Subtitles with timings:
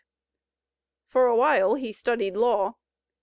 [1.05, 2.73] For a while he studied law.